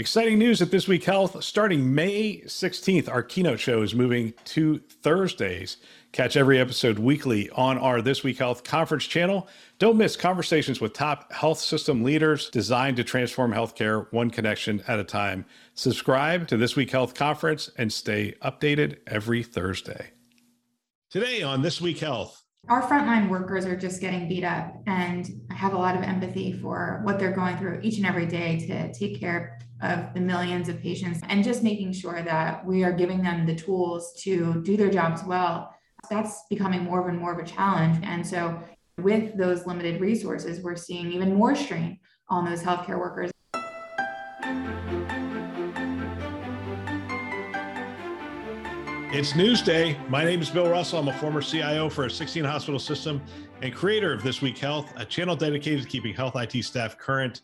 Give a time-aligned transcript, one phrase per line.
[0.00, 1.44] Exciting news at This Week Health.
[1.44, 5.76] Starting May 16th, our keynote show is moving to Thursdays.
[6.10, 9.46] Catch every episode weekly on our This Week Health conference channel.
[9.78, 14.98] Don't miss conversations with top health system leaders designed to transform healthcare one connection at
[14.98, 15.46] a time.
[15.74, 20.10] Subscribe to This Week Health conference and stay updated every Thursday.
[21.08, 25.54] Today on This Week Health, our frontline workers are just getting beat up and i
[25.54, 28.90] have a lot of empathy for what they're going through each and every day to
[28.94, 33.22] take care of the millions of patients and just making sure that we are giving
[33.22, 35.74] them the tools to do their jobs well
[36.10, 38.58] that's becoming more and more of a challenge and so
[38.98, 43.30] with those limited resources we're seeing even more strain on those healthcare workers
[49.16, 49.96] It's Newsday.
[50.08, 50.98] My name is Bill Russell.
[50.98, 53.22] I'm a former CIO for a 16 hospital system
[53.62, 57.42] and creator of This Week Health, a channel dedicated to keeping health IT staff current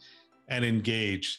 [0.49, 1.39] and engaged.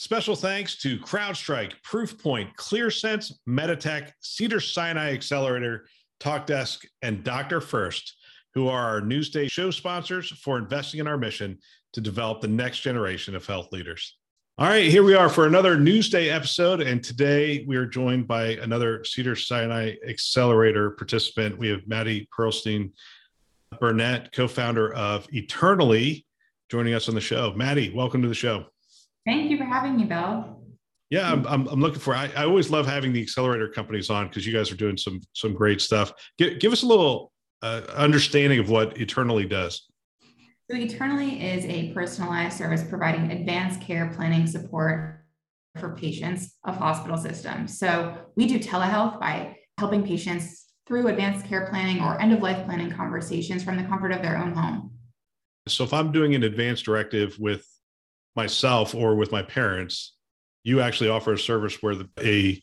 [0.00, 5.84] Special thanks to CrowdStrike, Proofpoint, ClearSense, Meditech, Cedars-Sinai Accelerator,
[6.20, 8.12] TalkDesk, and DrFirst,
[8.54, 11.58] who are our Newsday show sponsors for investing in our mission
[11.92, 14.16] to develop the next generation of health leaders.
[14.56, 16.80] All right, here we are for another Newsday episode.
[16.80, 21.58] And today we are joined by another Cedars-Sinai Accelerator participant.
[21.58, 22.92] We have Maddie Pearlstein
[23.78, 26.24] Burnett, co founder of Eternally,
[26.70, 27.52] joining us on the show.
[27.54, 28.64] Maddie, welcome to the show.
[29.26, 30.60] Thank you for having me, Bill.
[31.10, 32.14] Yeah, I'm, I'm, I'm looking for.
[32.14, 35.20] I, I always love having the accelerator companies on because you guys are doing some
[35.32, 36.12] some great stuff.
[36.38, 37.32] Give, give us a little
[37.62, 39.86] uh, understanding of what Eternally does.
[40.70, 45.24] So, Eternally is a personalized service providing advanced care planning support
[45.78, 47.76] for patients of hospital systems.
[47.76, 52.64] So, we do telehealth by helping patients through advanced care planning or end of life
[52.66, 54.92] planning conversations from the comfort of their own home.
[55.66, 57.66] So, if I'm doing an advanced directive with
[58.36, 60.14] myself or with my parents,
[60.64, 62.62] you actually offer a service where the, a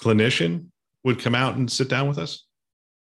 [0.00, 0.66] clinician
[1.04, 2.44] would come out and sit down with us?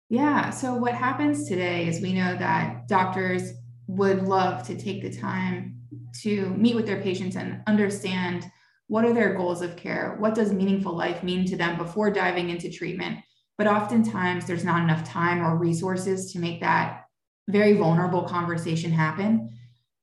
[0.10, 0.52] Yeah.
[0.52, 3.54] So, what happens today is we know that doctors
[3.88, 5.76] would love to take the time
[6.22, 8.50] to meet with their patients and understand
[8.88, 12.50] what are their goals of care what does meaningful life mean to them before diving
[12.50, 13.20] into treatment
[13.58, 17.06] but oftentimes there's not enough time or resources to make that
[17.48, 19.55] very vulnerable conversation happen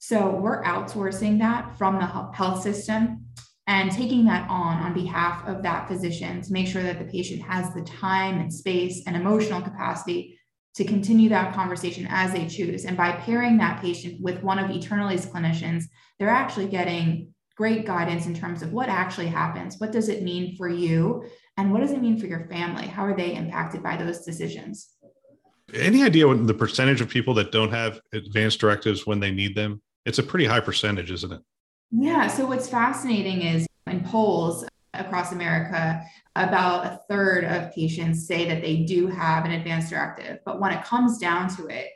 [0.05, 3.25] so we're outsourcing that from the health system
[3.69, 7.41] and taking that on on behalf of that physician to make sure that the patient
[7.41, 10.37] has the time and space and emotional capacity
[10.75, 12.85] to continue that conversation as they choose.
[12.85, 15.85] And by pairing that patient with one of Eternally's clinicians,
[16.19, 19.79] they're actually getting great guidance in terms of what actually happens.
[19.79, 21.25] What does it mean for you?
[21.57, 22.89] And what does it mean for your family?
[22.89, 24.89] How are they impacted by those decisions?
[25.73, 29.55] Any idea what the percentage of people that don't have advanced directives when they need
[29.55, 29.81] them?
[30.05, 31.41] It's a pretty high percentage, isn't it?
[31.91, 32.27] Yeah.
[32.27, 34.65] So, what's fascinating is in polls,
[34.95, 36.03] across America,
[36.37, 40.39] about a third of patients say that they do have an advanced directive.
[40.45, 41.89] But when it comes down to it,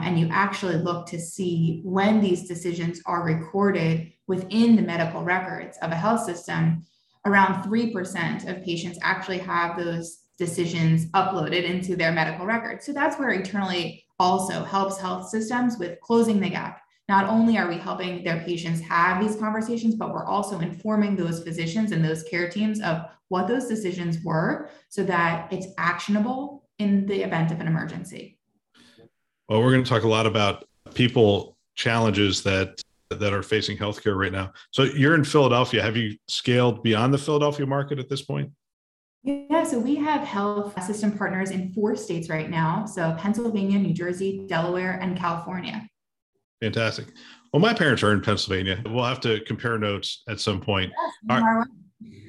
[0.00, 5.76] and you actually look to see when these decisions are recorded within the medical records
[5.82, 6.84] of a health system,
[7.26, 12.86] around 3% of patients actually have those decisions uploaded into their medical records.
[12.86, 17.68] So that's where Eternally also helps health systems with closing the gap not only are
[17.68, 22.22] we helping their patients have these conversations, but we're also informing those physicians and those
[22.22, 27.58] care teams of what those decisions were so that it's actionable in the event of
[27.58, 28.38] an emergency.
[29.48, 34.16] Well, we're going to talk a lot about people challenges that that are facing healthcare
[34.16, 34.52] right now.
[34.70, 35.82] So you're in Philadelphia.
[35.82, 38.52] Have you scaled beyond the Philadelphia market at this point?
[39.24, 42.86] Yeah, so we have health system partners in four states right now.
[42.86, 45.89] So Pennsylvania, New Jersey, Delaware, and California.
[46.60, 47.06] Fantastic.
[47.52, 48.82] Well, my parents are in Pennsylvania.
[48.86, 50.92] We'll have to compare notes at some point.
[51.28, 51.66] Right.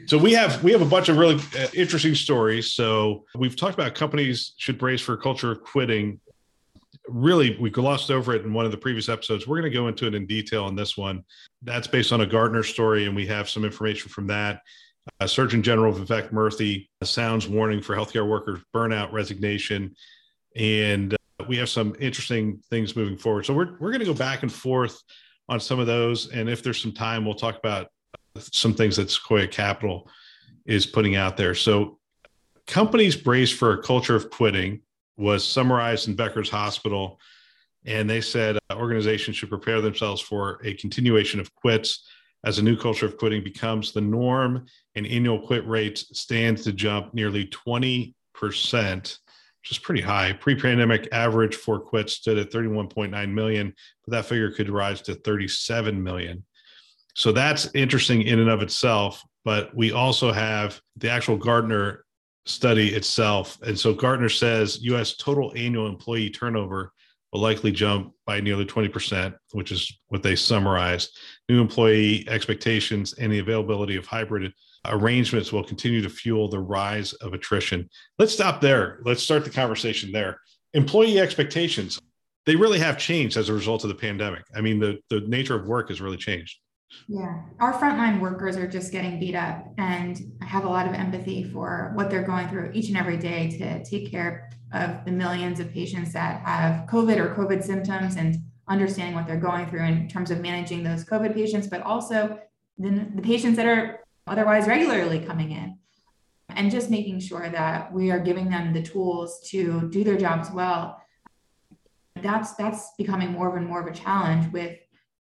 [0.07, 2.71] So we have we have a bunch of really uh, interesting stories.
[2.71, 6.19] So we've talked about companies should brace for a culture of quitting.
[7.07, 9.47] Really, we glossed over it in one of the previous episodes.
[9.47, 11.23] We're going to go into it in detail on this one.
[11.61, 14.61] That's based on a Gartner story, and we have some information from that.
[15.19, 19.95] Uh, Surgeon General Vivek Murthy a sounds warning for healthcare workers burnout, resignation,
[20.55, 21.15] and
[21.47, 23.45] we have some interesting things moving forward.
[23.45, 25.01] So we're we're going to go back and forth
[25.49, 27.87] on some of those, and if there's some time, we'll talk about
[28.37, 30.09] some things that Sequoia Capital
[30.65, 31.55] is putting out there.
[31.55, 31.99] So
[32.67, 34.81] companies brace for a culture of quitting
[35.17, 37.19] was summarized in Becker's Hospital,
[37.85, 42.07] and they said uh, organizations should prepare themselves for a continuation of quits
[42.43, 44.65] as a new culture of quitting becomes the norm
[44.95, 49.19] and annual quit rates stand to jump nearly 20 percent
[49.61, 50.33] which is pretty high.
[50.33, 53.73] Pre-pandemic average for quits stood at 31.9 million,
[54.05, 56.43] but that figure could rise to 37 million.
[57.15, 59.23] So that's interesting in and of itself.
[59.43, 62.05] but we also have the actual Gartner
[62.45, 63.57] study itself.
[63.63, 66.91] And so Gartner says US total annual employee turnover
[67.31, 71.09] will likely jump by nearly 20%, which is what they summarize.
[71.49, 74.51] New employee expectations and the availability of hybrid
[74.85, 77.89] arrangements will continue to fuel the rise of attrition.
[78.17, 78.99] Let's stop there.
[79.03, 80.39] Let's start the conversation there.
[80.73, 81.99] Employee expectations,
[82.45, 84.43] they really have changed as a result of the pandemic.
[84.55, 86.57] I mean, the, the nature of work has really changed.
[87.07, 90.93] Yeah, our frontline workers are just getting beat up, and I have a lot of
[90.93, 95.11] empathy for what they're going through each and every day to take care of the
[95.11, 98.35] millions of patients that have COVID or COVID symptoms and
[98.67, 102.37] understanding what they're going through in terms of managing those COVID patients, but also
[102.77, 105.77] the, the patients that are otherwise regularly coming in.
[106.49, 110.49] And just making sure that we are giving them the tools to do their jobs
[110.51, 111.01] well.
[112.21, 114.77] That's that's becoming more and more of a challenge with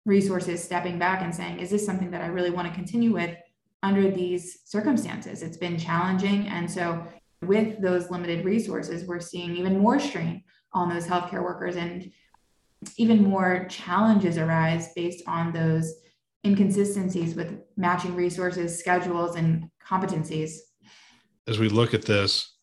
[0.05, 3.35] resources stepping back and saying, is this something that I really want to continue with
[3.83, 5.43] under these circumstances?
[5.43, 6.47] It's been challenging.
[6.47, 7.05] And so
[7.43, 10.43] with those limited resources, we're seeing even more strain
[10.73, 12.11] on those healthcare workers and
[12.97, 15.93] even more challenges arise based on those
[16.45, 20.51] inconsistencies with matching resources, schedules, and competencies.
[21.47, 22.55] As we look at this,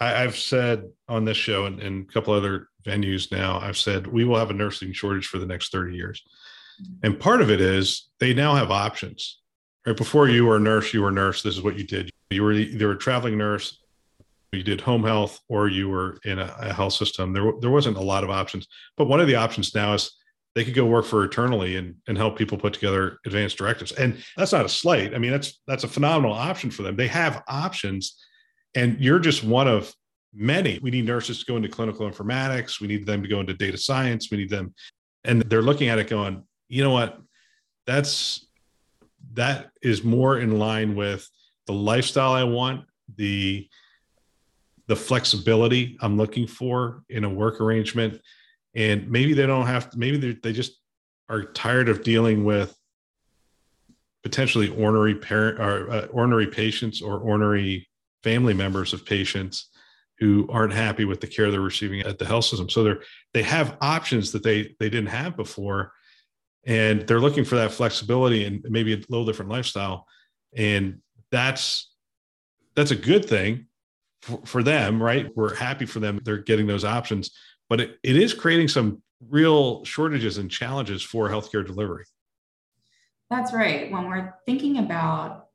[0.00, 4.06] I, have said on this show and, and a couple other venues now, I've said
[4.06, 6.22] we will have a nursing shortage for the next 30 years.
[6.82, 7.06] Mm-hmm.
[7.06, 9.40] And part of it is they now have options.
[9.86, 11.42] Right before you were a nurse, you were a nurse.
[11.42, 12.10] This is what you did.
[12.30, 13.82] You were either a traveling nurse
[14.52, 17.96] you did home health or you were in a, a, health system there, there wasn't
[17.96, 20.12] a lot of options but one of the options now is
[20.54, 23.92] they could go work for eternally and, and help people put together advanced directives.
[23.92, 25.14] And that's not a slight.
[25.14, 26.96] I mean that's that's a phenomenal option for them.
[26.96, 28.18] They have options
[28.74, 29.94] and you're just one of
[30.34, 30.78] many.
[30.82, 32.80] We need nurses to go into clinical informatics.
[32.80, 34.30] We need them to go into data science.
[34.30, 34.74] We need them
[35.24, 37.20] and they're looking at it going you know what?
[37.86, 38.46] That's
[39.34, 41.28] that is more in line with
[41.66, 42.84] the lifestyle i want
[43.16, 43.68] the
[44.88, 48.20] the flexibility I'm looking for in a work arrangement.
[48.74, 50.80] And maybe they don't have to, maybe they just
[51.28, 52.76] are tired of dealing with
[54.22, 57.88] potentially ornery parent or uh, ornery patients or ornery
[58.22, 59.68] family members of patients
[60.18, 62.68] who aren't happy with the care they're receiving at the health system.
[62.68, 63.02] So they're
[63.34, 65.92] they have options that they they didn't have before,
[66.64, 70.06] and they're looking for that flexibility and maybe a little different lifestyle,
[70.54, 71.00] and
[71.32, 71.92] that's
[72.76, 73.66] that's a good thing
[74.22, 75.28] for, for them, right?
[75.34, 76.20] We're happy for them.
[76.22, 77.32] They're getting those options,
[77.68, 82.04] but it, it is creating some real shortages and challenges for healthcare delivery.
[83.30, 83.90] That's right.
[83.90, 85.46] When we're thinking about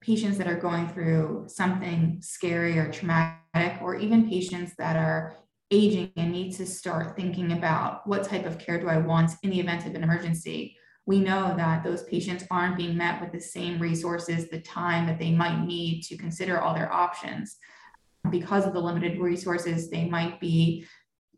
[0.00, 5.36] patients that are going through something scary or traumatic, or even patients that are
[5.70, 9.50] aging and need to start thinking about what type of care do I want in
[9.50, 10.76] the event of an emergency,
[11.06, 15.18] we know that those patients aren't being met with the same resources, the time that
[15.18, 17.56] they might need to consider all their options
[18.30, 20.84] because of the limited resources, they might be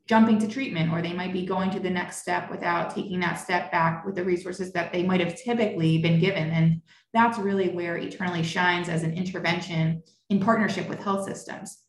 [0.08, 3.34] jumping to treatment or they might be going to the next step without taking that
[3.34, 6.50] step back with the resources that they might have typically been given.
[6.50, 6.80] And
[7.12, 11.82] that's really where Eternally shines as an intervention in partnership with health systems.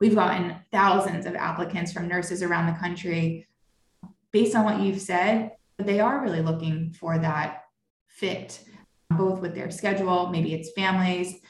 [0.00, 3.46] We've gotten thousands of applicants from nurses around the country.
[4.30, 7.64] Based on what you've said, they are really looking for that
[8.08, 8.60] fit,
[9.10, 11.40] both with their schedule, maybe it's families,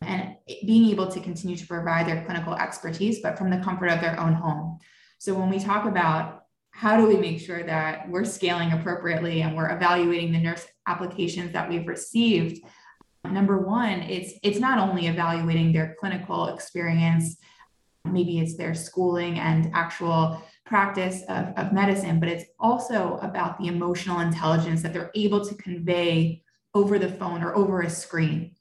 [0.00, 4.00] and being able to continue to provide their clinical expertise, but from the comfort of
[4.00, 4.78] their own home.
[5.18, 9.56] So when we talk about how do we make sure that we're scaling appropriately and
[9.56, 12.64] we're evaluating the nurse applications that we've received,
[13.24, 17.36] um, number one, it's it's not only evaluating their clinical experience,
[18.04, 23.66] maybe it's their schooling and actual practice of, of medicine, but it's also about the
[23.66, 26.42] emotional intelligence that they're able to convey
[26.74, 28.54] over the phone or over a screen.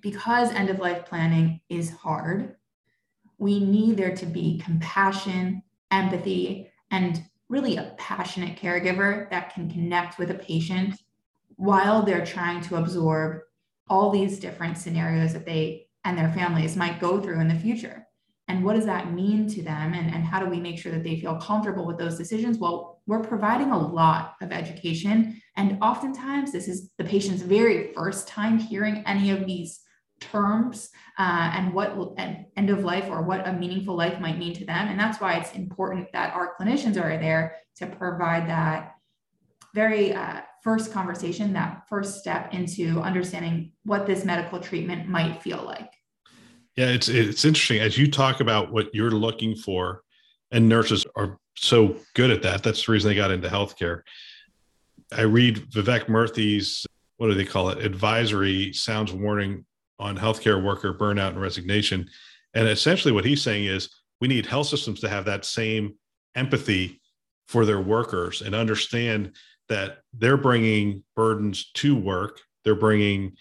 [0.00, 2.56] Because end of life planning is hard,
[3.38, 10.18] we need there to be compassion, empathy, and really a passionate caregiver that can connect
[10.18, 11.00] with a patient
[11.56, 13.42] while they're trying to absorb
[13.88, 18.06] all these different scenarios that they and their families might go through in the future.
[18.48, 19.94] And what does that mean to them?
[19.94, 22.58] And, and how do we make sure that they feel comfortable with those decisions?
[22.58, 25.40] Well, we're providing a lot of education.
[25.56, 29.81] And oftentimes, this is the patient's very first time hearing any of these
[30.30, 34.54] terms uh, and what an end of life or what a meaningful life might mean
[34.54, 34.88] to them.
[34.88, 38.94] And that's why it's important that our clinicians are there to provide that
[39.74, 45.62] very uh, first conversation, that first step into understanding what this medical treatment might feel
[45.64, 45.90] like.
[46.76, 50.02] Yeah, it's it's interesting as you talk about what you're looking for,
[50.50, 52.62] and nurses are so good at that.
[52.62, 54.02] That's the reason they got into healthcare.
[55.14, 56.86] I read Vivek Murthy's
[57.22, 57.84] what do they call it?
[57.84, 59.64] Advisory sounds warning
[60.02, 62.08] on healthcare worker burnout and resignation.
[62.54, 63.88] And essentially, what he's saying is
[64.20, 65.94] we need health systems to have that same
[66.34, 67.00] empathy
[67.46, 69.32] for their workers and understand
[69.68, 72.40] that they're bringing burdens to work.
[72.64, 73.36] They're bringing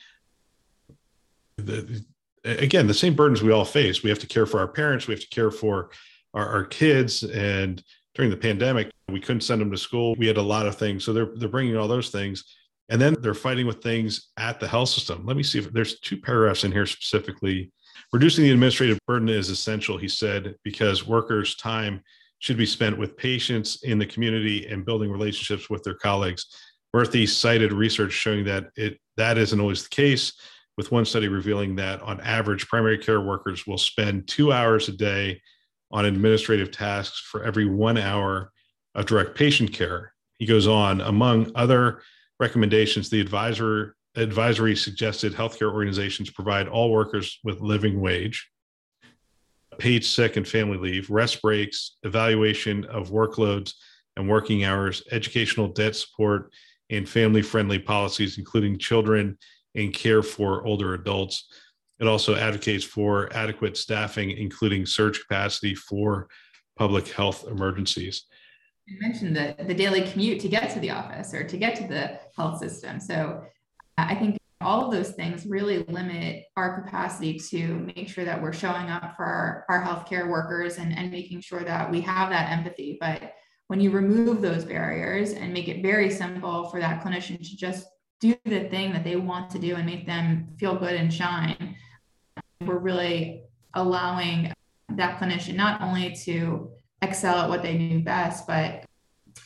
[1.57, 2.03] the,
[2.43, 4.03] again the same burdens we all face.
[4.03, 5.07] We have to care for our parents.
[5.07, 5.89] We have to care for
[6.33, 7.23] our, our kids.
[7.23, 7.83] And
[8.15, 10.15] during the pandemic, we couldn't send them to school.
[10.15, 11.03] We had a lot of things.
[11.03, 12.43] So they're they're bringing all those things.
[12.91, 15.25] And then they're fighting with things at the health system.
[15.25, 17.71] Let me see if there's two paragraphs in here specifically.
[18.11, 22.01] Reducing the administrative burden is essential, he said, because workers' time
[22.39, 26.45] should be spent with patients in the community and building relationships with their colleagues.
[26.93, 30.33] Murthy cited research showing that it that isn't always the case,
[30.75, 34.91] with one study revealing that on average, primary care workers will spend two hours a
[34.91, 35.39] day
[35.91, 38.51] on administrative tasks for every one hour
[38.95, 40.13] of direct patient care.
[40.39, 42.01] He goes on, among other
[42.41, 48.51] recommendations, the advisor advisory suggested healthcare organizations provide all workers with living wage
[49.77, 53.73] paid sick and family leave, rest breaks, evaluation of workloads
[54.17, 56.51] and working hours, educational debt support,
[56.89, 59.37] and family friendly policies, including children
[59.75, 61.47] and care for older adults.
[61.99, 66.27] It also advocates for adequate staffing, including surge capacity for
[66.77, 68.25] public health emergencies.
[68.91, 71.87] You mentioned the, the daily commute to get to the office or to get to
[71.87, 72.99] the health system.
[72.99, 73.41] So
[73.97, 78.51] I think all of those things really limit our capacity to make sure that we're
[78.51, 82.51] showing up for our, our healthcare workers and, and making sure that we have that
[82.51, 82.97] empathy.
[82.99, 83.33] But
[83.67, 87.87] when you remove those barriers and make it very simple for that clinician to just
[88.19, 91.77] do the thing that they want to do and make them feel good and shine,
[92.65, 94.51] we're really allowing
[94.89, 98.85] that clinician not only to excel at what they knew best, but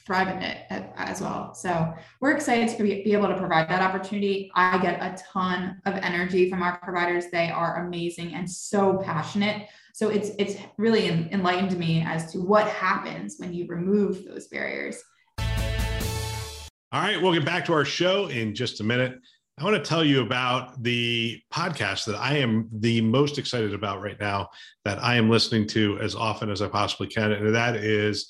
[0.06, 0.66] thrive in it
[0.98, 1.54] as well.
[1.54, 4.52] So we're excited to be able to provide that opportunity.
[4.56, 7.26] I get a ton of energy from our providers.
[7.32, 9.68] They are amazing and so passionate.
[9.94, 15.02] So it's it's really enlightened me as to what happens when you remove those barriers.
[15.40, 19.20] All right, we'll get back to our show in just a minute.
[19.58, 24.02] I want to tell you about the podcast that I am the most excited about
[24.02, 24.50] right now
[24.84, 27.32] that I am listening to as often as I possibly can.
[27.32, 28.30] And that is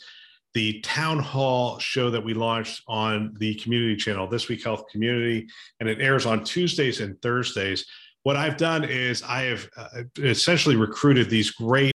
[0.53, 5.47] the town hall show that we launched on the community channel, This Week Health Community,
[5.79, 7.87] and it airs on Tuesdays and Thursdays.
[8.21, 11.91] What I've done is I have uh, essentially recruited these great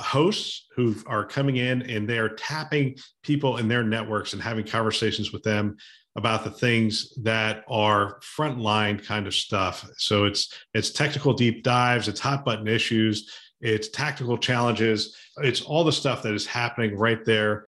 [0.00, 4.66] hosts who are coming in and they are tapping people in their networks and having
[4.66, 5.76] conversations with them
[6.18, 9.88] about the things that are frontline kind of stuff.
[9.98, 15.84] So it's it's technical deep dives, it's hot button issues, it's tactical challenges, it's all
[15.84, 17.66] the stuff that is happening right there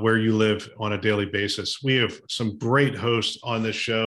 [0.00, 1.82] where you live on a daily basis.
[1.82, 4.06] We have some great hosts on this show.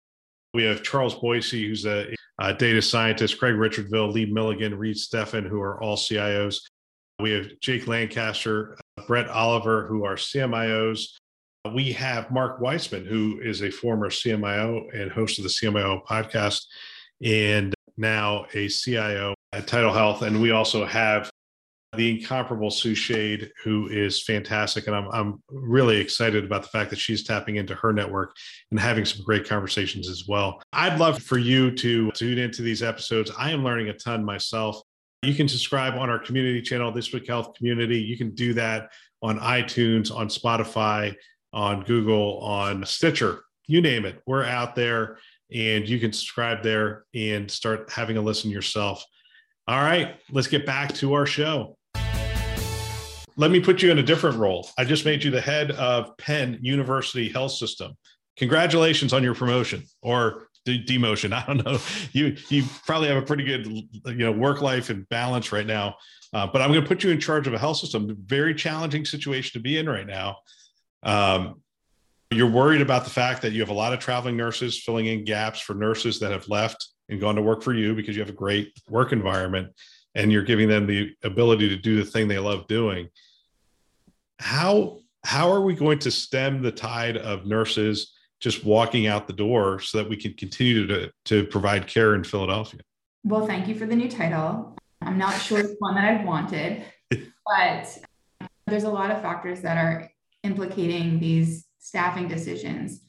[0.55, 5.45] We have Charles Boicey, who's a, a data scientist, Craig Richardville, Lee Milligan, Reid Stephan,
[5.45, 6.57] who are all CIOs.
[7.19, 11.17] We have Jake Lancaster, Brett Oliver, who are CMIOs.
[11.73, 16.65] We have Mark Weisman, who is a former CMIO and host of the CMIO podcast,
[17.23, 20.21] and now a CIO at TidalHealth.
[20.21, 21.29] And we also have
[21.95, 24.87] the incomparable Sue Schade, who is fantastic.
[24.87, 28.35] And I'm, I'm really excited about the fact that she's tapping into her network
[28.71, 30.61] and having some great conversations as well.
[30.73, 33.31] I'd love for you to tune into these episodes.
[33.37, 34.81] I am learning a ton myself.
[35.23, 37.99] You can subscribe on our community channel, This Week Health Community.
[37.99, 38.91] You can do that
[39.23, 41.15] on iTunes, on Spotify,
[41.55, 44.21] on Google, on Stitcher, you name it.
[44.27, 45.17] We're out there
[45.51, 49.03] and you can subscribe there and start having a listen yourself.
[49.67, 51.75] All right, let's get back to our show
[53.37, 54.69] let me put you in a different role.
[54.77, 57.93] I just made you the head of Penn University Health System.
[58.37, 61.33] Congratulations on your promotion or de- demotion.
[61.33, 61.79] I don't know.
[62.11, 65.95] You you probably have a pretty good you know work life and balance right now.
[66.33, 68.15] Uh, but I'm going to put you in charge of a health system.
[68.25, 70.37] Very challenging situation to be in right now.
[71.05, 71.61] Um,
[72.31, 75.23] you're worried about the fact that you have a lot of traveling nurses filling in
[75.23, 78.29] gaps for nurses that have left and gone to work for you because you have
[78.29, 79.69] a great work environment
[80.15, 83.07] and you're giving them the ability to do the thing they love doing
[84.39, 89.33] how how are we going to stem the tide of nurses just walking out the
[89.33, 92.81] door so that we can continue to to provide care in Philadelphia?
[93.23, 94.77] Well, thank you for the new title.
[95.01, 97.97] I'm not sure it's one that I've wanted, but
[98.67, 100.09] there's a lot of factors that are
[100.45, 103.01] implicating these staffing decisions.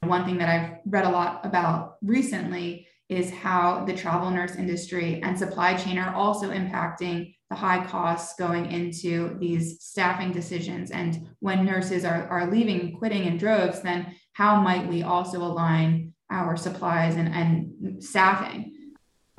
[0.00, 5.20] One thing that I've read a lot about recently is how the travel nurse industry
[5.22, 10.90] and supply chain are also impacting the high costs going into these staffing decisions.
[10.90, 16.12] And when nurses are, are leaving, quitting in droves, then how might we also align
[16.30, 18.72] our supplies and, and staffing.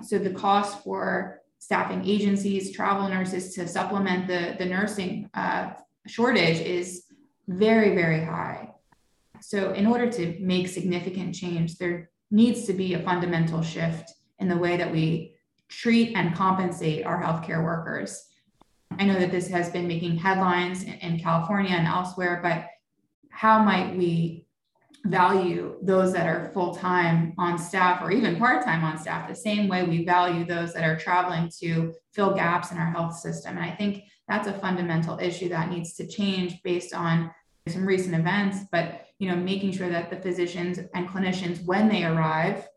[0.01, 5.71] So the cost for staffing agencies, travel nurses to supplement the, the nursing uh,
[6.07, 7.03] shortage is
[7.47, 8.73] very, very high.
[9.41, 14.47] So, in order to make significant change, there needs to be a fundamental shift in
[14.47, 15.35] the way that we
[15.69, 18.25] treat and compensate our healthcare workers.
[18.99, 22.65] I know that this has been making headlines in California and elsewhere, but
[23.29, 24.45] how might we
[25.05, 29.35] value those that are full time on staff or even part time on staff the
[29.35, 33.57] same way we value those that are traveling to fill gaps in our health system?
[33.57, 37.31] And I think that's a fundamental issue that needs to change based on
[37.67, 42.03] some recent events, but you know, making sure that the physicians and clinicians, when they
[42.05, 42.67] arrive,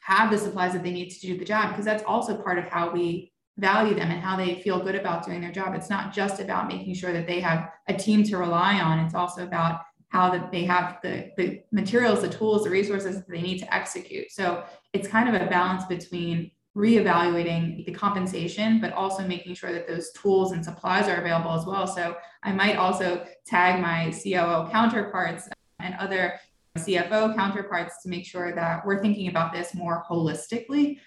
[0.00, 2.64] have the supplies that they need to do the job, because that's also part of
[2.64, 5.74] how we value them and how they feel good about doing their job.
[5.74, 8.98] It's not just about making sure that they have a team to rely on.
[9.00, 13.28] It's also about how that they have the, the materials, the tools, the resources that
[13.28, 14.30] they need to execute.
[14.30, 19.86] So it's kind of a balance between reevaluating the compensation, but also making sure that
[19.86, 21.86] those tools and supplies are available as well.
[21.86, 25.48] So I might also tag my COO counterparts
[25.80, 26.40] and other
[26.78, 30.98] CFO counterparts to make sure that we're thinking about this more holistically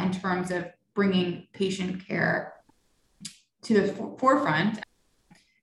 [0.00, 2.54] in terms of bringing patient care
[3.62, 4.80] to the forefront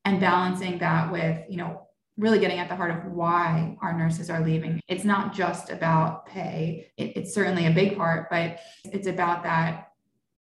[0.05, 1.88] and balancing that with, you know,
[2.19, 4.81] really getting at the heart of why our nurses are leaving.
[4.87, 9.93] It's not just about pay, it, it's certainly a big part, but it's about that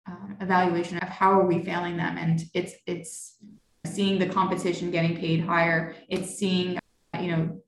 [0.08, 2.18] um, evaluation of how are we failing them.
[2.18, 3.38] And it's, it's
[3.86, 5.96] seeing the competition getting paid higher.
[6.10, 6.80] It's seeing,
[7.22, 7.62] you know,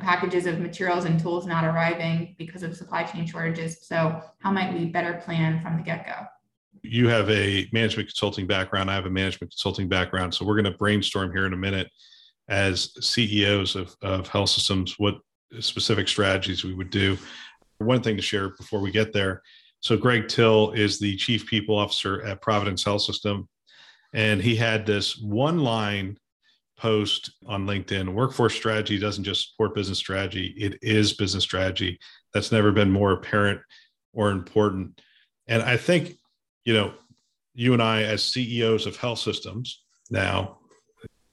[0.00, 3.86] packages of materials and tools not arriving because of supply chain shortages.
[3.86, 6.26] So how might we better plan from the get-go?
[6.82, 8.90] You have a management consulting background.
[8.90, 10.34] I have a management consulting background.
[10.34, 11.90] So we're going to brainstorm here in a minute
[12.48, 15.16] as CEOs of, of health systems what
[15.60, 17.16] specific strategies we would do.
[17.78, 19.42] One thing to share before we get there.
[19.80, 23.48] So, Greg Till is the chief people officer at Providence Health System.
[24.12, 26.16] And he had this one line
[26.78, 31.98] post on LinkedIn workforce strategy doesn't just support business strategy, it is business strategy.
[32.32, 33.60] That's never been more apparent
[34.12, 35.00] or important.
[35.46, 36.16] And I think,
[36.64, 36.94] you know,
[37.54, 40.58] you and I, as CEOs of health systems now,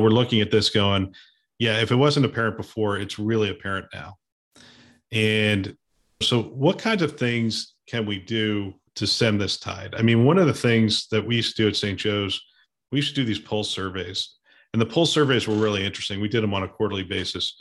[0.01, 1.13] we're looking at this going,
[1.59, 4.17] yeah, if it wasn't apparent before, it's really apparent now.
[5.11, 5.75] And
[6.21, 9.95] so, what kinds of things can we do to stem this tide?
[9.97, 11.99] I mean, one of the things that we used to do at St.
[11.99, 12.41] Joe's,
[12.91, 14.37] we used to do these pulse surveys,
[14.73, 16.21] and the pulse surveys were really interesting.
[16.21, 17.59] We did them on a quarterly basis.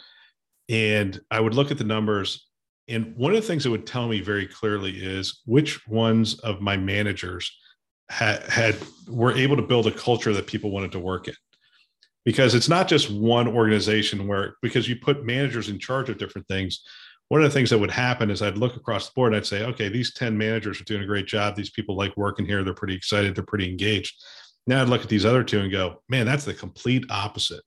[0.68, 2.46] And I would look at the numbers.
[2.88, 6.60] And one of the things that would tell me very clearly is which ones of
[6.60, 7.50] my managers
[8.08, 8.76] had, had
[9.08, 11.34] were able to build a culture that people wanted to work in
[12.24, 16.46] because it's not just one organization where because you put managers in charge of different
[16.48, 16.82] things
[17.30, 19.46] one of the things that would happen is i'd look across the board and i'd
[19.46, 21.56] say okay these 10 managers are doing a great job.
[21.56, 22.62] These people like working here.
[22.62, 23.34] They're pretty excited.
[23.34, 24.22] They're pretty engaged.
[24.66, 27.62] Now i'd look at these other two and go man that's the complete opposite.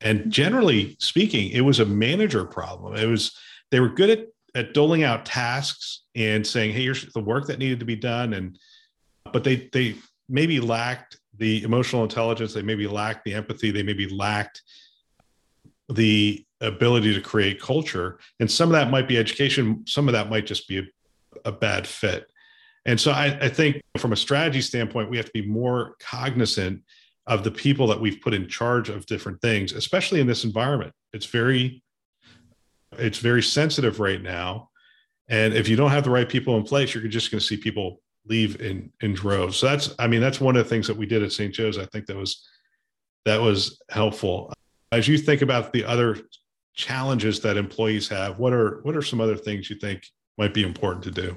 [0.00, 0.30] And mm-hmm.
[0.30, 2.96] generally speaking it was a manager problem.
[2.96, 3.34] It was
[3.70, 7.58] they were good at, at doling out tasks and saying hey here's the work that
[7.58, 8.58] needed to be done and
[9.32, 9.94] but they they
[10.28, 14.62] maybe lacked the emotional intelligence, they maybe lacked the empathy, they maybe lacked
[15.88, 18.18] the ability to create culture.
[18.40, 20.84] And some of that might be education, some of that might just be a,
[21.44, 22.30] a bad fit.
[22.86, 26.82] And so I, I, think from a strategy standpoint, we have to be more cognizant
[27.26, 30.92] of the people that we've put in charge of different things, especially in this environment.
[31.14, 31.82] It's very,
[32.92, 34.68] it's very sensitive right now.
[35.28, 37.56] And if you don't have the right people in place, you're just going to see
[37.56, 39.56] people leave in in droves.
[39.56, 41.54] So that's I mean that's one of the things that we did at St.
[41.54, 41.78] Joe's.
[41.78, 42.48] I think that was
[43.24, 44.52] that was helpful.
[44.92, 46.18] As you think about the other
[46.74, 50.06] challenges that employees have, what are what are some other things you think
[50.38, 51.36] might be important to do?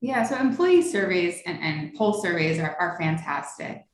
[0.00, 3.86] Yeah, so employee surveys and, and poll surveys are, are fantastic.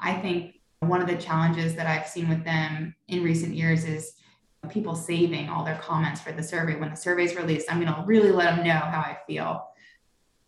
[0.00, 4.14] I think one of the challenges that I've seen with them in recent years is
[4.70, 6.76] people saving all their comments for the survey.
[6.76, 9.68] When the survey is released, I'm going to really let them know how I feel.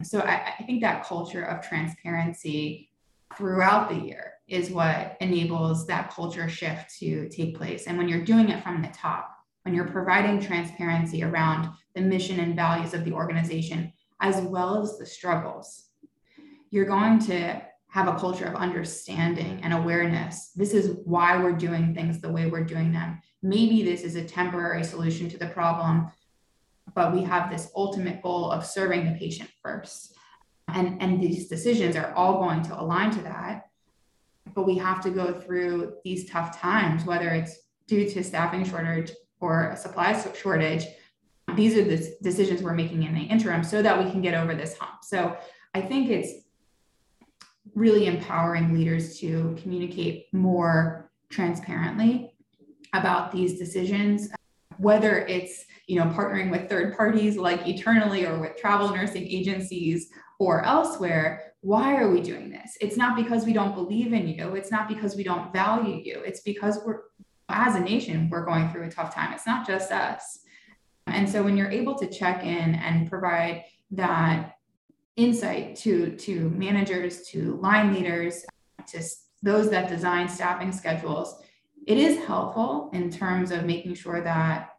[0.02, 2.90] So I, I think that culture of transparency
[3.36, 7.86] throughout the year is what enables that culture shift to take place.
[7.86, 9.30] And when you're doing it from the top,
[9.62, 14.98] when you're providing transparency around the mission and values of the organization, as well as
[14.98, 15.86] the struggles,
[16.70, 20.50] you're going to have a culture of understanding and awareness.
[20.54, 23.20] This is why we're doing things the way we're doing them.
[23.42, 26.10] Maybe this is a temporary solution to the problem,
[26.94, 30.14] but we have this ultimate goal of serving the patient first.
[30.68, 33.66] And, and these decisions are all going to align to that.
[34.54, 39.12] But we have to go through these tough times, whether it's due to staffing shortage
[39.40, 40.86] or a supply shortage.
[41.56, 44.54] these are the decisions we're making in the interim so that we can get over
[44.54, 45.02] this hump.
[45.02, 45.36] So
[45.74, 46.44] I think it's
[47.74, 52.34] really empowering leaders to communicate more transparently
[52.92, 54.30] about these decisions,
[54.80, 60.10] whether it's you know partnering with third parties like Eternally or with travel nursing agencies
[60.38, 61.52] or elsewhere.
[61.60, 62.78] Why are we doing this?
[62.80, 64.54] It's not because we don't believe in you.
[64.54, 66.20] It's not because we don't value you.
[66.20, 67.02] It's because we're
[67.50, 69.32] as a nation we're going through a tough time.
[69.32, 70.40] It's not just us.
[71.06, 74.54] And so when you're able to check in and provide that
[75.16, 78.44] insight to, to managers, to line leaders,
[78.86, 79.02] to
[79.42, 81.42] those that design staffing schedules,
[81.86, 84.69] it is helpful in terms of making sure that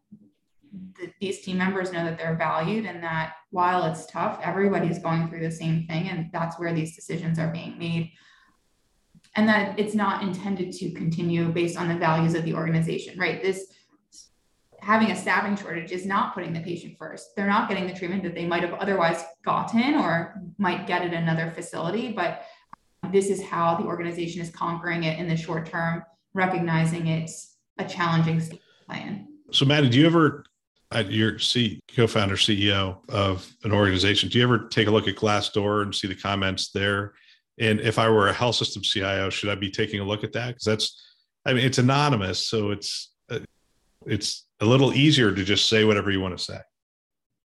[0.71, 5.27] the, these team members know that they're valued and that while it's tough, everybody's going
[5.27, 6.10] through the same thing.
[6.10, 8.12] And that's where these decisions are being made.
[9.36, 13.41] And that it's not intended to continue based on the values of the organization, right?
[13.41, 13.67] This
[14.81, 17.36] having a staffing shortage is not putting the patient first.
[17.36, 21.13] They're not getting the treatment that they might have otherwise gotten or might get at
[21.13, 22.12] another facility.
[22.12, 22.45] But
[23.12, 26.03] this is how the organization is conquering it in the short term,
[26.34, 28.41] recognizing it's a challenging
[28.86, 29.27] plan.
[29.51, 30.45] So, Maddie, do you ever,
[30.99, 35.84] your C, co-founder, CEO of an organization, do you ever take a look at Glassdoor
[35.84, 37.13] and see the comments there?
[37.60, 40.34] And if I were a health system CIO, should I be taking a look at
[40.34, 40.47] that?
[40.49, 41.01] Because that's,
[41.45, 43.39] I mean, it's anonymous, so it's uh,
[44.06, 46.60] it's a little easier to just say whatever you want to say.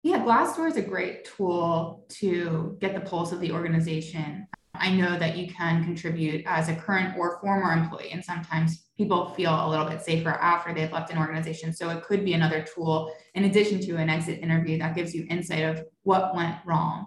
[0.03, 4.47] Yeah, Glassdoor is a great tool to get the pulse of the organization.
[4.73, 9.29] I know that you can contribute as a current or former employee, and sometimes people
[9.29, 11.73] feel a little bit safer after they've left an organization.
[11.73, 15.25] So it could be another tool in addition to an exit interview that gives you
[15.29, 17.05] insight of what went wrong.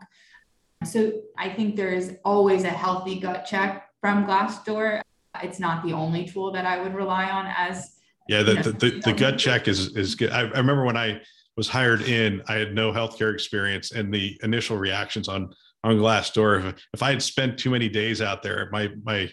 [0.84, 5.00] So I think there's always a healthy gut check from Glassdoor.
[5.42, 7.94] It's not the only tool that I would rely on as
[8.28, 10.30] yeah, the, the, the, the, gut check is is good.
[10.30, 11.22] I, I, remember when I
[11.56, 15.50] was hired in, I had no healthcare experience, and the initial reactions on
[15.82, 19.30] on Glassdoor, if, if I had spent too many days out there, my my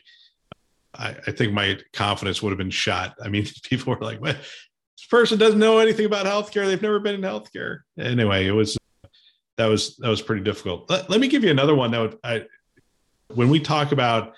[0.98, 3.16] I, I think my confidence would have been shot.
[3.24, 4.38] I mean, people were like, "What?
[4.38, 6.66] This person doesn't know anything about healthcare.
[6.66, 8.78] They've never been in healthcare." Anyway, it was
[9.58, 10.90] that was that was pretty difficult.
[10.90, 11.92] Let, let me give you another one.
[11.92, 12.46] That I
[13.34, 14.34] when we talk about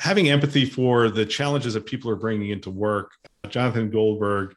[0.00, 3.12] having empathy for the challenges that people are bringing into work
[3.48, 4.54] Jonathan Goldberg,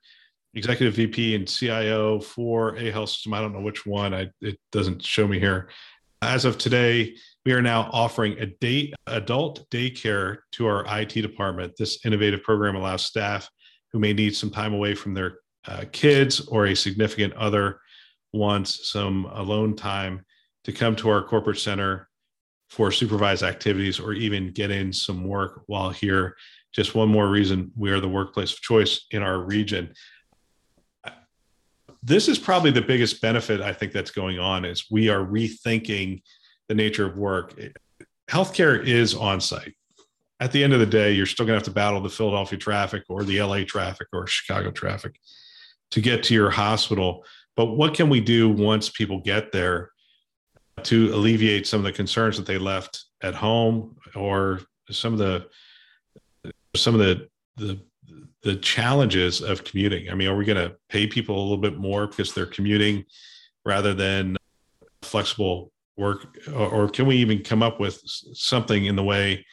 [0.54, 3.34] executive VP and CIO for a health system.
[3.34, 4.14] I don't know which one.
[4.14, 5.70] I, it doesn't show me here.
[6.22, 11.74] As of today, we are now offering a date adult daycare to our IT department.
[11.78, 13.50] This innovative program allows staff
[13.92, 17.80] who may need some time away from their uh, kids or a significant other
[18.34, 20.26] wants some alone time
[20.64, 22.08] to come to our corporate center
[22.70, 26.36] for supervised activities or even get in some work while here
[26.72, 29.94] just one more reason we are the workplace of choice in our region
[32.02, 36.22] this is probably the biggest benefit i think that's going on is we are rethinking
[36.72, 37.54] the nature of work
[38.30, 39.76] healthcare is on site
[40.40, 42.58] at the end of the day you're still going to have to battle the philadelphia
[42.58, 45.20] traffic or the la traffic or chicago traffic
[45.90, 47.26] to get to your hospital
[47.58, 49.92] but what can we do once people get there
[50.84, 55.46] to alleviate some of the concerns that they left at home or some of the
[56.74, 57.78] some of the the
[58.44, 60.10] the challenges of commuting.
[60.10, 63.06] I mean, are we going to pay people a little bit more because they're commuting
[63.66, 64.36] rather than
[65.04, 69.46] flexible work, or, can we even come up with something in the way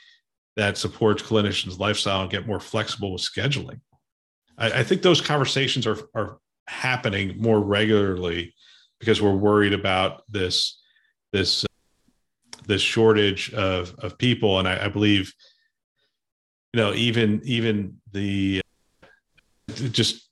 [0.57, 3.81] that supports clinicians' lifestyle and get more flexible with scheduling?
[4.57, 8.55] I, I think those conversations are are happening more regularly
[9.01, 10.81] because we're worried about this
[11.33, 11.69] this uh,
[12.67, 15.33] this shortage of of people, and I, I believe
[16.73, 18.61] you know even even the
[19.03, 20.28] uh, just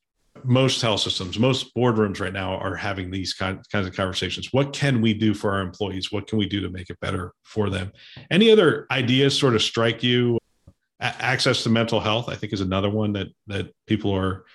[0.47, 4.53] most health systems most boardrooms right now are having these kind, kinds of conversations.
[4.53, 6.13] What can we do for our employees?
[6.13, 7.93] What can we do to make it better for them?
[8.31, 10.39] Any other ideas sort of strike you?
[11.01, 14.47] Access to mental health i think is another one that that people are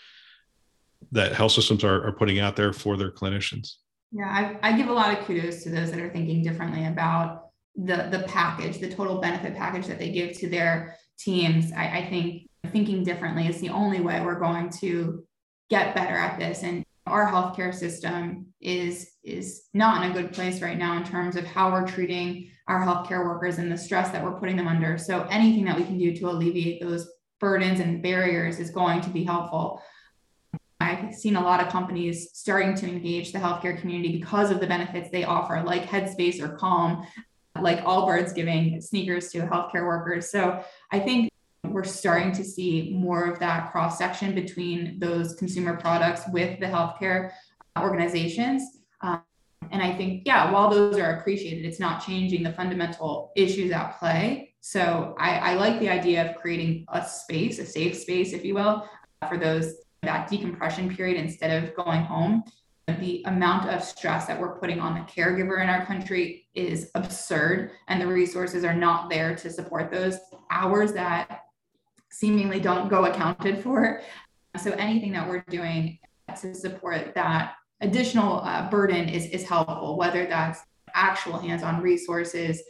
[1.11, 3.75] that health systems are, are putting out there for their clinicians.
[4.11, 7.49] Yeah I, I give a lot of kudos to those that are thinking differently about
[7.75, 12.09] the the package the total benefit package that they give to their teams, I, I
[12.09, 15.23] think thinking differently is the only way we're going to
[15.71, 16.61] get better at this.
[16.61, 21.35] And our healthcare system is is not in a good place right now in terms
[21.35, 24.97] of how we're treating our healthcare workers and the stress that we're putting them under.
[24.97, 29.09] So anything that we can do to alleviate those burdens and barriers is going to
[29.09, 29.81] be helpful.
[30.79, 34.67] I've seen a lot of companies starting to engage the healthcare community because of the
[34.67, 37.05] benefits they offer, like Headspace or Calm,
[37.59, 40.31] like Allbirds giving sneakers to healthcare workers.
[40.31, 41.30] So I think
[41.63, 46.65] we're starting to see more of that cross section between those consumer products with the
[46.65, 47.31] healthcare
[47.79, 48.63] organizations.
[49.01, 49.21] Um,
[49.71, 53.97] and I think, yeah, while those are appreciated, it's not changing the fundamental issues at
[53.99, 54.53] play.
[54.59, 58.55] So I, I like the idea of creating a space, a safe space, if you
[58.55, 58.87] will,
[59.29, 62.43] for those that decompression period instead of going home.
[62.99, 67.71] The amount of stress that we're putting on the caregiver in our country is absurd,
[67.87, 70.17] and the resources are not there to support those
[70.49, 71.43] hours that
[72.11, 74.01] seemingly don't go accounted for.
[74.57, 75.99] So anything that we're doing
[76.41, 80.61] to support that additional uh, burden is, is helpful, whether that's
[80.93, 82.61] actual hands-on resources,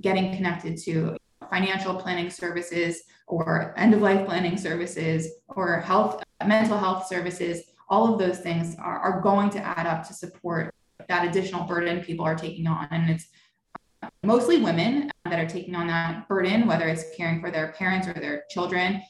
[0.00, 1.16] getting connected to
[1.50, 8.40] financial planning services or end-of-life planning services or health, mental health services, all of those
[8.40, 10.74] things are, are going to add up to support
[11.08, 12.88] that additional burden people are taking on.
[12.90, 13.28] And it's
[14.22, 18.08] mostly women uh, that are taking on that burden, whether it's caring for their parents
[18.08, 19.02] or their children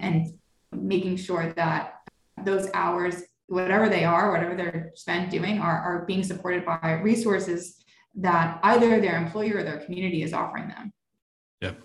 [0.00, 0.26] and
[0.72, 2.00] making sure that
[2.42, 7.84] those hours, whatever they are, whatever they're spent doing, are, are being supported by resources
[8.16, 10.92] that either their employer or their community is offering them.
[11.60, 11.80] Yep.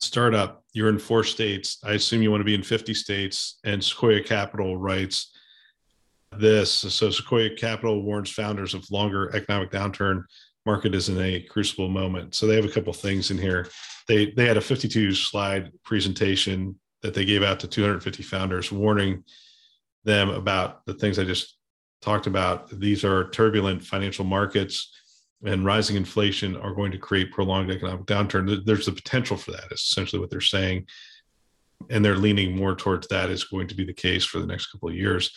[0.00, 1.78] Startup, you're in four states.
[1.84, 5.32] I assume you want to be in 50 states, and Sequoia Capital writes
[6.36, 6.72] this.
[6.72, 10.24] So, Sequoia Capital warns founders of longer economic downturn
[10.66, 12.34] market is in a crucible moment.
[12.34, 13.68] So they have a couple things in here.
[14.08, 19.24] They they had a 52 slide presentation that they gave out to 250 founders, warning
[20.04, 21.56] them about the things I just
[22.00, 22.68] talked about.
[22.78, 24.92] These are turbulent financial markets,
[25.44, 28.64] and rising inflation are going to create prolonged economic downturn.
[28.64, 29.72] There's the potential for that.
[29.72, 30.86] Is essentially what they're saying,
[31.90, 34.66] and they're leaning more towards that is going to be the case for the next
[34.66, 35.30] couple of years.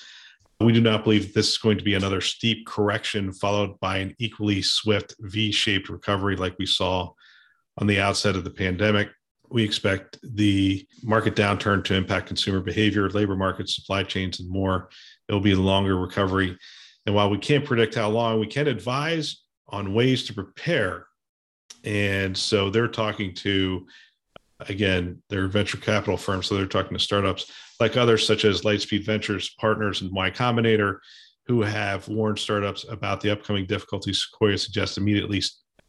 [0.61, 4.15] We do not believe this is going to be another steep correction followed by an
[4.19, 7.11] equally swift V shaped recovery like we saw
[7.77, 9.09] on the outset of the pandemic.
[9.49, 14.89] We expect the market downturn to impact consumer behavior, labor markets, supply chains, and more.
[15.27, 16.57] It'll be a longer recovery.
[17.05, 21.07] And while we can't predict how long, we can advise on ways to prepare.
[21.83, 23.85] And so they're talking to,
[24.59, 26.47] again, they're venture capital firms.
[26.47, 30.99] So they're talking to startups like others such as Lightspeed Ventures Partners and Y Combinator,
[31.47, 34.23] who have warned startups about the upcoming difficulties.
[34.23, 35.41] Sequoia suggests immediately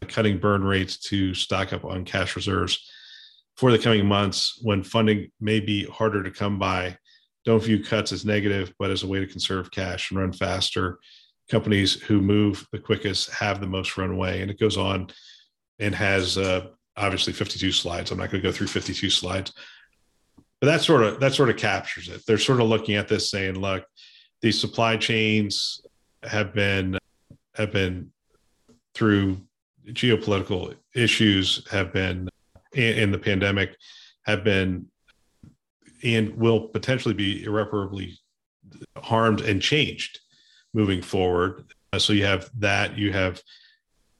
[0.08, 2.90] cutting burn rates to stock up on cash reserves
[3.56, 6.96] for the coming months when funding may be harder to come by.
[7.44, 10.98] Don't view cuts as negative, but as a way to conserve cash and run faster.
[11.50, 14.42] Companies who move the quickest have the most runway.
[14.42, 15.08] And it goes on
[15.78, 18.10] and has uh, obviously 52 slides.
[18.10, 19.52] I'm not going to go through 52 slides,
[20.60, 22.24] but that sort of that sort of captures it.
[22.26, 23.84] They're sort of looking at this saying, look,
[24.40, 25.80] these supply chains
[26.22, 26.98] have been
[27.54, 28.10] have been
[28.94, 29.38] through
[29.88, 32.28] geopolitical issues have been
[32.72, 33.76] in, in the pandemic
[34.24, 34.86] have been
[36.02, 38.18] and will potentially be irreparably
[38.96, 40.20] harmed and changed
[40.74, 41.64] moving forward.
[41.98, 42.98] So you have that.
[42.98, 43.42] You have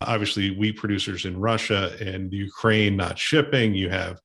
[0.01, 3.75] obviously wheat producers in Russia and Ukraine not shipping.
[3.75, 4.21] You have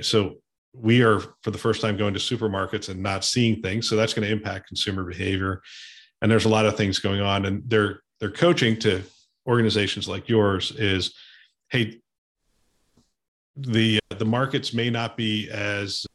[0.00, 0.36] so
[0.72, 4.14] we are for the first time going to supermarkets and not seeing things so that's
[4.14, 5.62] going to impact consumer behavior
[6.22, 9.02] and there's a lot of things going on and they're they're coaching to
[9.46, 11.14] organizations like yours is
[11.70, 12.00] hey
[13.56, 16.06] the the markets may not be as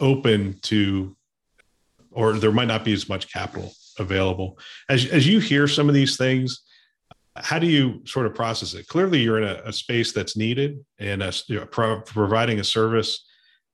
[0.00, 1.14] open to
[2.10, 5.94] or there might not be as much capital available as as you hear some of
[5.94, 6.62] these things
[7.42, 8.86] how do you sort of process it?
[8.86, 12.64] Clearly, you're in a, a space that's needed and a, you know, pro- providing a
[12.64, 13.26] service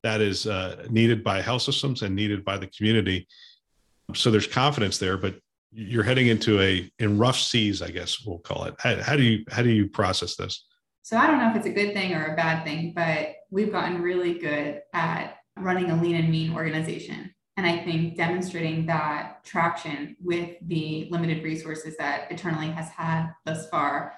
[0.02, 3.26] that is uh, needed by health systems and needed by the community.
[4.14, 5.36] So there's confidence there, but
[5.72, 8.74] you're heading into a in rough seas, I guess we'll call it.
[8.78, 10.66] How, how do you how do you process this?
[11.02, 13.72] So I don't know if it's a good thing or a bad thing, but we've
[13.72, 17.34] gotten really good at running a lean and mean organization.
[17.56, 23.68] And I think demonstrating that traction with the limited resources that Eternally has had thus
[23.68, 24.14] far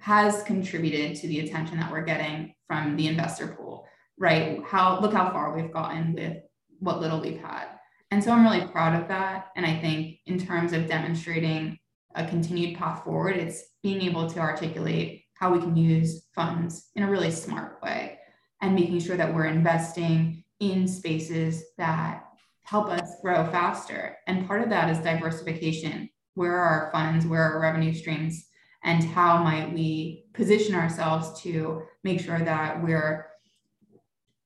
[0.00, 3.86] has contributed to the attention that we're getting from the investor pool,
[4.18, 4.60] right?
[4.66, 6.38] How look how far we've gotten with
[6.80, 7.66] what little we've had.
[8.10, 9.48] And so I'm really proud of that.
[9.56, 11.78] And I think in terms of demonstrating
[12.14, 17.02] a continued path forward, it's being able to articulate how we can use funds in
[17.02, 18.18] a really smart way
[18.60, 22.24] and making sure that we're investing in spaces that
[22.64, 24.16] help us grow faster.
[24.26, 26.08] And part of that is diversification.
[26.34, 27.26] Where are our funds?
[27.26, 28.46] Where are our revenue streams?
[28.82, 33.26] And how might we position ourselves to make sure that we're,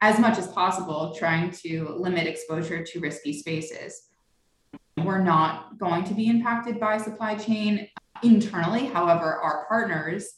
[0.00, 4.09] as much as possible, trying to limit exposure to risky spaces?
[4.96, 7.88] We're not going to be impacted by supply chain
[8.22, 8.87] internally.
[8.87, 10.35] However, our partners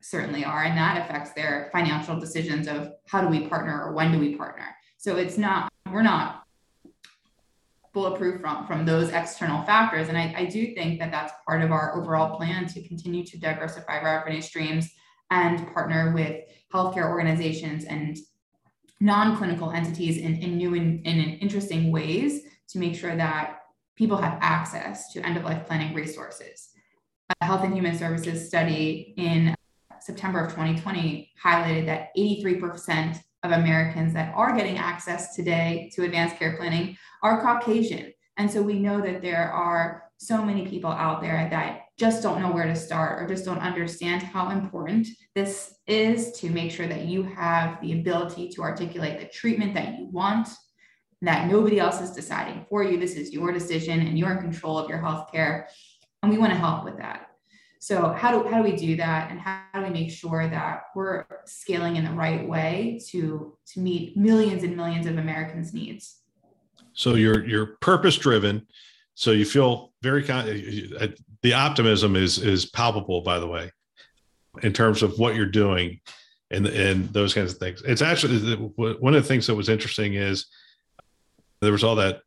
[0.00, 4.12] certainly are, and that affects their financial decisions of how do we partner or when
[4.12, 4.66] do we partner.
[4.96, 6.37] So it's not, we're not
[7.98, 10.08] bulletproof from, from those external factors.
[10.08, 13.38] And I, I do think that that's part of our overall plan to continue to
[13.38, 14.88] diversify revenue streams
[15.32, 18.16] and partner with healthcare organizations and
[19.00, 23.62] non-clinical entities in, in new and in, in interesting ways to make sure that
[23.96, 26.68] people have access to end-of-life planning resources.
[27.40, 29.56] A Health and Human Services study in
[30.00, 36.36] September of 2020 highlighted that 83% of Americans that are getting access today to advanced
[36.36, 38.12] care planning are Caucasian.
[38.36, 42.40] And so we know that there are so many people out there that just don't
[42.40, 46.86] know where to start or just don't understand how important this is to make sure
[46.86, 50.48] that you have the ability to articulate the treatment that you want,
[51.22, 52.98] that nobody else is deciding for you.
[52.98, 55.68] This is your decision and you're in control of your health care.
[56.22, 57.27] And we want to help with that.
[57.80, 59.30] So how do, how do we do that?
[59.30, 63.80] And how do we make sure that we're scaling in the right way to, to
[63.80, 66.20] meet millions and millions of Americans' needs?
[66.92, 68.66] So you're, you're purpose driven.
[69.14, 71.08] So you feel very, kind uh, uh,
[71.42, 73.70] the optimism is, is palpable, by the way,
[74.62, 76.00] in terms of what you're doing
[76.50, 77.82] and, and those kinds of things.
[77.84, 80.46] It's actually, one of the things that was interesting is
[81.60, 82.22] there was all that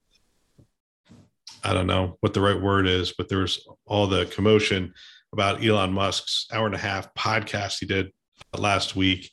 [1.63, 4.93] I don't know what the right word is, but there was all the commotion
[5.33, 8.11] about Elon Musk's hour and a half podcast he did
[8.57, 9.31] last week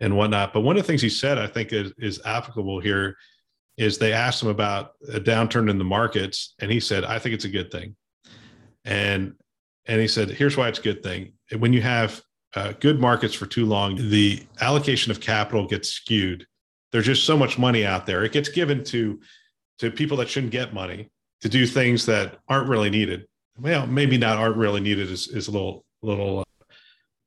[0.00, 0.52] and whatnot.
[0.52, 3.16] But one of the things he said, I think, is, is applicable here
[3.76, 7.34] is they asked him about a downturn in the markets, and he said, "I think
[7.34, 7.96] it's a good thing."
[8.84, 9.34] And
[9.86, 11.32] and he said, "Here's why it's a good thing.
[11.58, 12.22] When you have
[12.54, 16.46] uh, good markets for too long, the allocation of capital gets skewed.
[16.92, 18.22] There's just so much money out there.
[18.22, 19.20] It gets given to
[19.80, 23.26] to people that shouldn't get money to do things that aren't really needed
[23.58, 26.64] well, maybe not aren't really needed is, is a little little uh,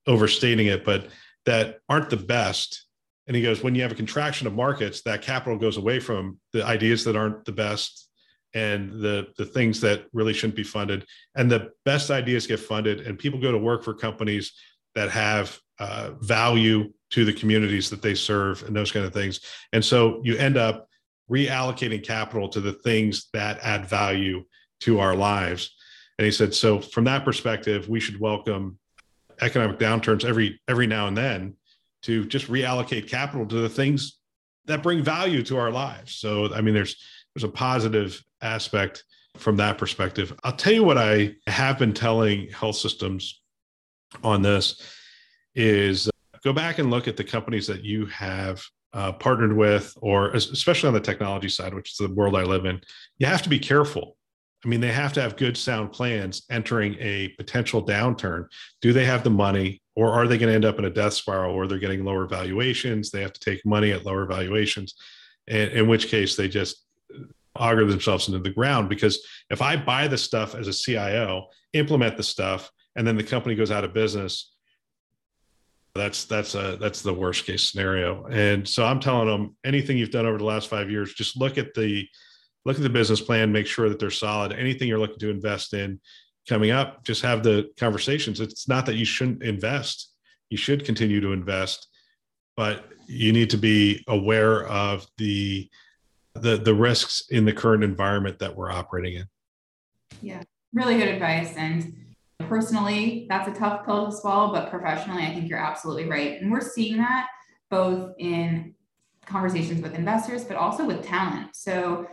[0.05, 1.07] overstating it, but
[1.45, 2.85] that aren't the best.
[3.27, 6.39] And he goes, when you have a contraction of markets, that capital goes away from
[6.53, 8.09] the ideas that aren't the best
[8.53, 11.05] and the the things that really shouldn't be funded.
[11.35, 14.53] And the best ideas get funded, and people go to work for companies
[14.95, 19.41] that have uh, value to the communities that they serve and those kind of things.
[19.71, 20.87] And so you end up
[21.29, 24.43] reallocating capital to the things that add value
[24.81, 25.76] to our lives
[26.17, 28.79] and he said, so from that perspective, we should welcome
[29.41, 31.55] economic downturns every every now and then
[32.03, 34.17] to just reallocate capital to the things
[34.65, 36.15] that bring value to our lives.
[36.15, 36.95] So I mean, there's
[37.35, 39.03] there's a positive aspect
[39.37, 40.33] from that perspective.
[40.43, 43.41] I'll tell you what I have been telling health systems
[44.23, 44.81] on this
[45.53, 49.93] is uh, go back and look at the companies that you have uh, partnered with,
[50.01, 52.81] or especially on the technology side, which is the world I live in.
[53.19, 54.16] You have to be careful
[54.65, 58.47] I mean, they have to have good sound plans entering a potential downturn.
[58.81, 61.13] Do they have the money, or are they going to end up in a death
[61.13, 63.11] spiral where they're getting lower valuations?
[63.11, 64.95] They have to take money at lower valuations,
[65.47, 66.83] and in which case they just
[67.55, 68.89] auger themselves into the ground.
[68.89, 73.23] Because if I buy the stuff as a CIO, implement the stuff, and then the
[73.23, 74.53] company goes out of business,
[75.93, 78.25] that's that's a that's the worst case scenario.
[78.25, 81.57] And so I'm telling them anything you've done over the last five years, just look
[81.57, 82.07] at the
[82.67, 84.51] look at the business plan, make sure that they're solid.
[84.51, 86.01] Anything you're looking to invest in
[86.49, 88.41] coming up, just have the conversations.
[88.41, 90.11] It's not that you shouldn't invest,
[90.49, 91.87] you should continue to invest,
[92.57, 95.69] but you need to be aware of the
[96.35, 99.25] the the risks in the current environment that we're operating in.
[100.21, 101.53] Yeah, really good advice.
[101.55, 101.95] And
[102.49, 106.41] personally, that's a tough pill to swallow, but professionally, I think you're absolutely right.
[106.41, 107.27] And we're seeing that
[107.69, 108.75] both in
[109.25, 111.55] conversations with investors, but also with talent.
[111.55, 112.07] So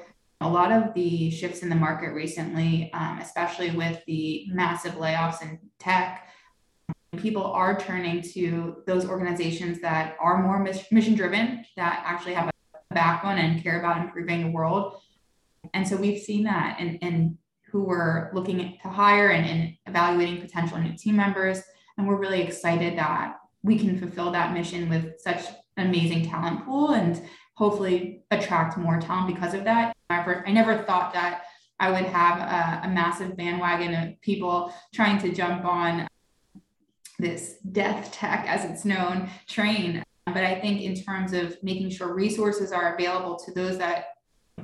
[0.44, 5.40] a lot of the shifts in the market recently, um, especially with the massive layoffs
[5.40, 6.28] in tech,
[7.16, 12.94] people are turning to those organizations that are more mission driven, that actually have a
[12.94, 15.00] backbone and care about improving the world.
[15.72, 17.38] And so we've seen that in, in
[17.70, 21.62] who we're looking to hire and, and evaluating potential new team members.
[21.96, 25.42] And we're really excited that we can fulfill that mission with such
[25.78, 27.22] an amazing talent pool and
[27.54, 29.94] hopefully attract more talent because of that.
[30.10, 31.44] I never thought that
[31.80, 36.06] I would have a, a massive bandwagon of people trying to jump on
[37.18, 40.02] this death tech, as it's known, train.
[40.26, 44.06] But I think in terms of making sure resources are available to those that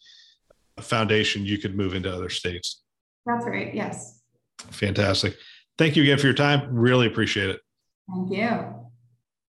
[0.78, 2.84] foundation, you could move into other states.
[3.26, 3.74] That's right.
[3.74, 4.22] Yes.
[4.70, 5.36] Fantastic.
[5.78, 6.72] Thank you again for your time.
[6.72, 7.60] Really appreciate it.
[8.08, 8.72] Thank you.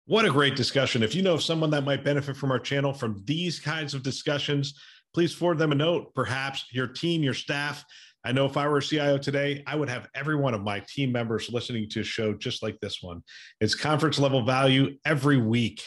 [0.07, 1.03] What a great discussion.
[1.03, 4.05] If you know of someone that might benefit from our channel from these kinds of
[4.05, 4.80] discussions,
[5.12, 7.84] please forward them a note, perhaps your team, your staff.
[8.25, 10.81] I know if I were a CIO today, I would have every one of my
[10.81, 13.23] team members listening to a show just like this one.
[13.61, 15.83] It's conference level value every week.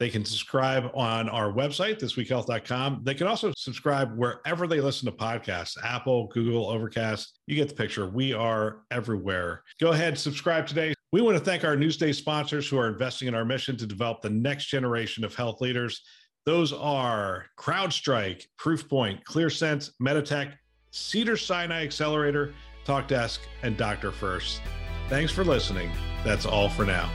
[0.00, 3.02] They can subscribe on our website, thisweekhealth.com.
[3.04, 7.38] They can also subscribe wherever they listen to podcasts Apple, Google, Overcast.
[7.46, 8.08] You get the picture.
[8.08, 9.62] We are everywhere.
[9.78, 10.94] Go ahead, subscribe today.
[11.12, 14.22] We want to thank our Newsday sponsors who are investing in our mission to develop
[14.22, 16.00] the next generation of health leaders.
[16.46, 20.54] Those are CrowdStrike, Proofpoint, ClearSense, Meditech,
[20.90, 24.60] Cedars-Sinai Accelerator, TalkDesk, and DrFirst.
[25.08, 25.90] Thanks for listening.
[26.24, 27.10] That's all for now.